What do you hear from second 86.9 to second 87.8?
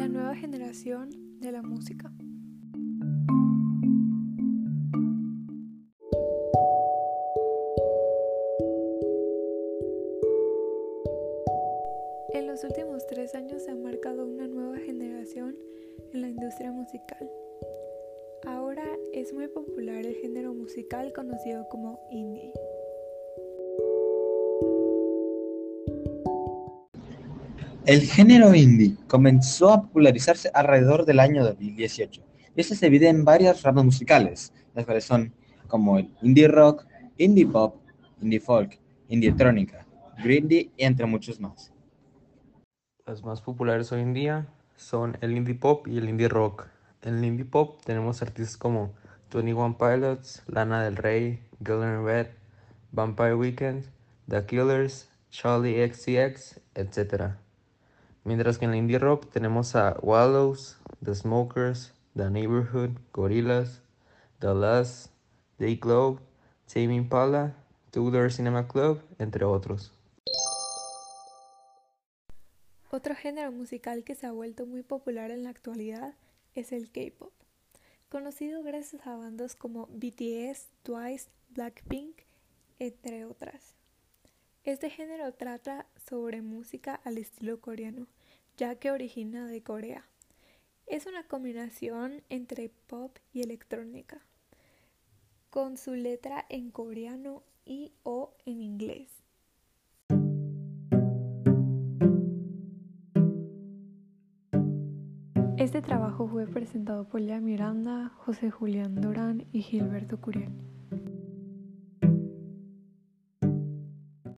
al estilo